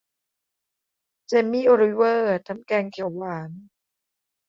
[1.27, 3.49] เจมี่ โอลิเวอร์ทำแกงเขียวหวาน